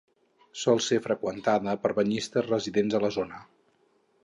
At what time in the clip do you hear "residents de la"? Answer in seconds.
2.51-3.15